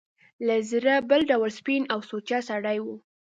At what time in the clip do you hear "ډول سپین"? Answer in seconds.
1.29-1.83